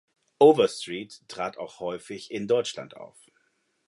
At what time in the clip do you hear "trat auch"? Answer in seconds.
1.29-1.79